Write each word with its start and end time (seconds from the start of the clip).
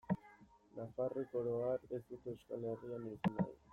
Nafarrek, 0.77 1.33
oro 1.41 1.53
har, 1.65 1.85
ez 1.99 1.99
dute 2.09 2.33
Euskal 2.35 2.67
Herria 2.71 3.03
izan 3.03 3.09
nahi. 3.43 3.55